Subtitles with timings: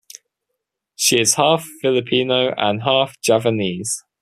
[0.95, 4.03] She is half-Filipino and half-Javanese.